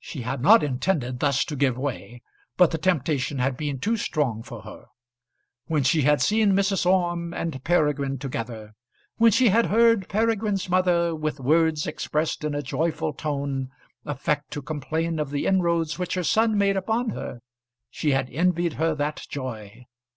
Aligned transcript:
She 0.00 0.22
had 0.22 0.40
not 0.42 0.64
intended 0.64 1.20
thus 1.20 1.44
to 1.44 1.54
give 1.54 1.78
way, 1.78 2.20
but 2.56 2.72
the 2.72 2.78
temptation 2.78 3.38
had 3.38 3.56
been 3.56 3.78
too 3.78 3.96
strong 3.96 4.42
for 4.42 4.62
her. 4.62 4.86
When 5.66 5.84
she 5.84 6.02
had 6.02 6.20
seen 6.20 6.52
Mrs. 6.54 6.84
Orme 6.84 7.32
and 7.32 7.62
Peregrine 7.62 8.18
together, 8.18 8.74
when 9.18 9.30
she 9.30 9.50
had 9.50 9.66
heard 9.66 10.08
Peregrine's 10.08 10.68
mother, 10.68 11.14
with 11.14 11.38
words 11.38 11.86
expressed 11.86 12.42
in 12.42 12.56
a 12.56 12.62
joyful 12.62 13.12
tone, 13.12 13.70
affect 14.04 14.50
to 14.50 14.62
complain 14.62 15.20
of 15.20 15.30
the 15.30 15.46
inroads 15.46 15.96
which 15.96 16.14
her 16.14 16.24
son 16.24 16.58
made 16.58 16.76
upon 16.76 17.10
her, 17.10 17.38
she 17.88 18.10
had 18.10 18.28
envied 18.30 18.72
her 18.72 18.96
that 18.96 19.24
joy. 19.28 19.86